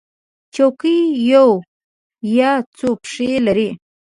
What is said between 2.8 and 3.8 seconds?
پښې لري.